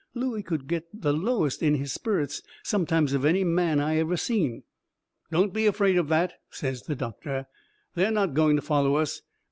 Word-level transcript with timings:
Looey 0.15 0.41
could 0.41 0.67
get 0.67 0.87
the 0.91 1.13
lowest 1.13 1.61
in 1.61 1.75
his 1.75 1.93
sperrits 1.93 2.41
sometimes 2.63 3.13
of 3.13 3.23
any 3.23 3.43
man 3.43 3.79
I 3.79 3.97
ever 3.97 4.17
seen. 4.17 4.63
"Don't 5.29 5.53
be 5.53 5.67
afraid 5.67 5.95
of 5.95 6.07
that," 6.07 6.39
says 6.49 6.81
the 6.81 6.95
doctor. 6.95 7.45
"They 7.93 8.07
are 8.07 8.11
not 8.11 8.33
going 8.33 8.55
to 8.55 8.63
follow 8.63 8.95
us. 8.95 9.21